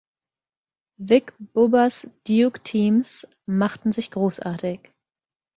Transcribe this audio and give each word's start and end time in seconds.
Vic 0.99 1.31
Bubas‘ 1.53 2.09
Duke 2.27 2.63
Teams 2.63 3.27
machten 3.45 3.91
sich 3.91 4.09
großartig. 4.09 4.91